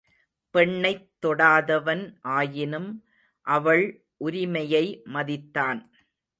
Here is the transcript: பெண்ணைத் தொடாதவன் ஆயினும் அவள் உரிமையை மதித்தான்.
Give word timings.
பெண்ணைத் 0.55 1.09
தொடாதவன் 1.25 2.03
ஆயினும் 2.21 3.05
அவள் 3.47 3.85
உரிமையை 4.17 5.01
மதித்தான். 5.05 5.81